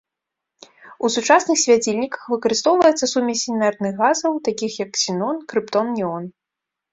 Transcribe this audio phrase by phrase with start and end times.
[1.07, 6.23] У сучасных свяцільніках выкарыстоўваецца сумець інертных газаў, такіх як ксенон, крыптон, неон.